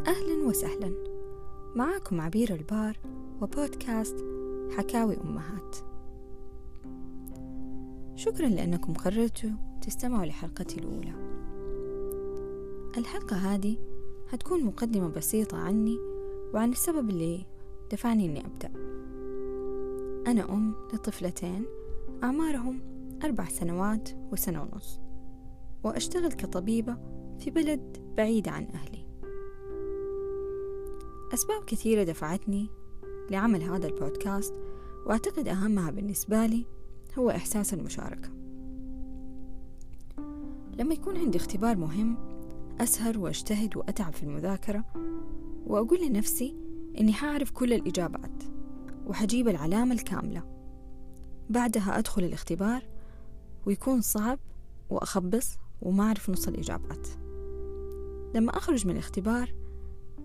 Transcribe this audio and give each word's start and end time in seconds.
أهلا 0.00 0.44
وسهلا. 0.46 0.92
معاكم 1.76 2.20
عبير 2.20 2.54
البار 2.54 2.98
وبودكاست 3.40 4.24
حكاوي 4.76 5.16
أمهات. 5.20 5.76
شكرا 8.14 8.48
لأنكم 8.48 8.92
قررتوا 8.92 9.50
تستمعوا 9.82 10.26
لحلقتي 10.26 10.80
الأولى. 10.80 11.12
الحلقة 12.96 13.36
هذه 13.36 13.76
هتكون 14.28 14.64
مقدمة 14.64 15.08
بسيطة 15.08 15.56
عني 15.56 15.96
وعن 16.54 16.70
السبب 16.70 17.10
اللي 17.10 17.46
دفعني 17.92 18.26
إني 18.26 18.46
أبدأ. 18.46 18.70
أنا 20.26 20.52
أم 20.52 20.74
لطفلتين 20.94 21.64
أعمارهم 22.22 22.80
أربع 23.24 23.48
سنوات 23.48 24.08
وسنة 24.32 24.62
ونص 24.62 25.00
وأشتغل 25.84 26.32
كطبيبة 26.32 26.96
في 27.38 27.50
بلد 27.50 27.96
بعيد 28.16 28.48
عن 28.48 28.66
أهلي. 28.74 29.01
أسباب 31.34 31.64
كثيرة 31.64 32.02
دفعتني 32.02 32.68
لعمل 33.30 33.62
هذا 33.62 33.86
البودكاست 33.86 34.54
وأعتقد 35.06 35.48
أهمها 35.48 35.90
بالنسبة 35.90 36.46
لي 36.46 36.66
هو 37.18 37.30
إحساس 37.30 37.74
المشاركة. 37.74 38.28
لما 40.78 40.94
يكون 40.94 41.16
عندي 41.16 41.38
اختبار 41.38 41.76
مهم 41.76 42.16
أسهر 42.80 43.18
وأجتهد 43.18 43.76
وأتعب 43.76 44.12
في 44.12 44.22
المذاكرة 44.22 44.84
وأقول 45.66 46.06
لنفسي 46.06 46.56
إني 47.00 47.12
حأعرف 47.12 47.50
كل 47.50 47.72
الإجابات 47.72 48.42
وحجيب 49.06 49.48
العلامة 49.48 49.94
الكاملة. 49.94 50.42
بعدها 51.50 51.98
أدخل 51.98 52.24
الاختبار 52.24 52.82
ويكون 53.66 54.00
صعب 54.00 54.38
وأخبص 54.90 55.58
وما 55.82 56.04
أعرف 56.04 56.30
نص 56.30 56.48
الإجابات. 56.48 57.08
لما 58.34 58.56
أخرج 58.56 58.86
من 58.86 58.92
الاختبار 58.92 59.54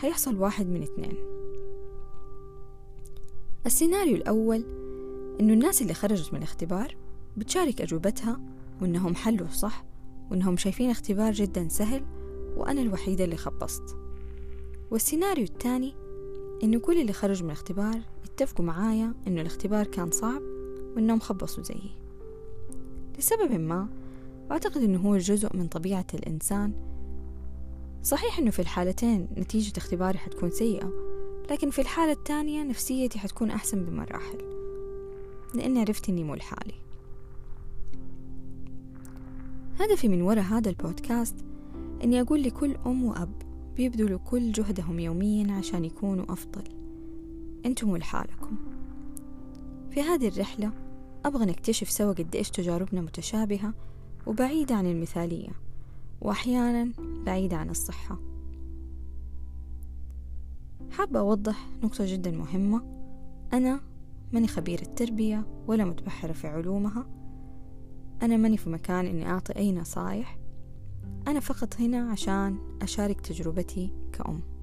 هيحصل 0.00 0.36
واحد 0.36 0.66
من 0.66 0.82
اثنين. 0.82 1.14
السيناريو 3.66 4.16
الأول 4.16 4.64
إنه 5.40 5.52
الناس 5.52 5.82
اللي 5.82 5.94
خرجت 5.94 6.32
من 6.32 6.38
الاختبار 6.38 6.96
بتشارك 7.36 7.80
أجوبتها 7.80 8.40
وإنهم 8.82 9.14
حلوا 9.14 9.48
صح 9.48 9.84
وإنهم 10.30 10.56
شايفين 10.56 10.90
اختبار 10.90 11.32
جدا 11.32 11.68
سهل 11.68 12.04
وأنا 12.56 12.82
الوحيدة 12.82 13.24
اللي 13.24 13.36
خبصت. 13.36 13.96
والسيناريو 14.90 15.44
الثاني 15.44 15.94
إنه 16.62 16.78
كل 16.78 17.00
اللي 17.00 17.12
خرج 17.12 17.42
من 17.42 17.50
الاختبار 17.50 18.00
اتفقوا 18.24 18.64
معايا 18.64 19.14
إنه 19.26 19.40
الاختبار 19.40 19.86
كان 19.86 20.10
صعب 20.10 20.42
وإنهم 20.96 21.20
خبصوا 21.20 21.62
زيي. 21.62 21.90
لسبب 23.18 23.52
ما 23.52 23.88
أعتقد 24.50 24.82
إنه 24.82 24.98
هو 24.98 25.16
جزء 25.16 25.56
من 25.56 25.68
طبيعة 25.68 26.06
الإنسان 26.14 26.72
صحيح 28.02 28.38
إنه 28.38 28.50
في 28.50 28.58
الحالتين 28.58 29.28
نتيجة 29.36 29.72
اختباري 29.76 30.18
حتكون 30.18 30.50
سيئة 30.50 30.92
لكن 31.50 31.70
في 31.70 31.80
الحالة 31.80 32.12
الثانية 32.12 32.62
نفسيتي 32.62 33.18
حتكون 33.18 33.50
أحسن 33.50 33.84
بمراحل 33.84 34.38
لأني 35.54 35.80
عرفت 35.80 36.08
إني 36.08 36.24
مو 36.24 36.34
لحالي. 36.34 36.74
هدفي 39.80 40.08
من 40.08 40.22
وراء 40.22 40.44
هذا 40.44 40.70
البودكاست 40.70 41.36
إني 42.04 42.20
أقول 42.20 42.42
لكل 42.42 42.76
أم 42.86 43.04
وأب 43.04 43.42
بيبذلوا 43.76 44.18
كل 44.18 44.52
جهدهم 44.52 44.98
يوميا 44.98 45.52
عشان 45.52 45.84
يكونوا 45.84 46.32
أفضل. 46.32 46.64
أنتم 47.66 47.96
لحالكم 47.96 48.56
في 49.90 50.02
هذه 50.02 50.28
الرحلة 50.28 50.72
أبغى 51.24 51.44
نكتشف 51.46 51.90
سوا 51.90 52.12
قد 52.12 52.36
إيش 52.36 52.50
تجاربنا 52.50 53.00
متشابهة 53.00 53.74
وبعيدة 54.26 54.74
عن 54.74 54.86
المثالية. 54.86 55.67
وأحيانا 56.20 56.92
بعيدة 57.26 57.56
عن 57.56 57.70
الصحة. 57.70 58.18
حابة 60.90 61.18
أوضح 61.18 61.66
نقطة 61.82 62.04
جدا 62.12 62.30
مهمة. 62.30 62.82
أنا 63.52 63.80
ماني 64.32 64.46
خبيرة 64.46 64.84
تربية 64.84 65.46
ولا 65.66 65.84
متبحرة 65.84 66.32
في 66.32 66.48
علومها. 66.48 67.06
أنا 68.22 68.36
ماني 68.36 68.56
في 68.56 68.70
مكان 68.70 69.06
إني 69.06 69.30
أعطي 69.30 69.56
أي 69.56 69.72
نصايح. 69.72 70.38
أنا 71.28 71.40
فقط 71.40 71.80
هنا 71.80 72.10
عشان 72.10 72.58
أشارك 72.82 73.20
تجربتي 73.20 73.92
كأم. 74.12 74.57